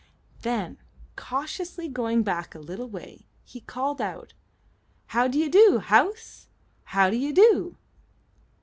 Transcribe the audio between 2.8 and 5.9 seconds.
way, he called out: "How d'ye do,